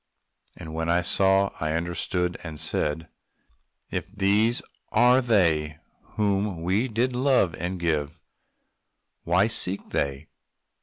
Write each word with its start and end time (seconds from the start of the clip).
And 0.57 0.73
when 0.73 0.89
I 0.89 1.03
saw, 1.03 1.51
I 1.59 1.73
understood 1.73 2.35
and 2.43 2.59
said 2.59 3.07
"If 3.91 4.11
these 4.11 4.63
are 4.91 5.21
they 5.21 5.77
whom 6.17 6.63
we 6.63 6.87
did 6.87 7.15
love, 7.15 7.53
and 7.59 7.79
give, 7.79 8.19
What 9.25 9.51
seek 9.51 9.91
they?" 9.91 10.25